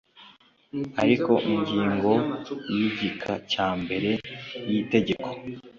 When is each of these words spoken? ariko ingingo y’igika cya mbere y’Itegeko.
ariko 1.01 1.31
ingingo 1.51 2.11
y’igika 2.75 3.33
cya 3.51 3.67
mbere 3.81 4.09
y’Itegeko. 4.69 5.29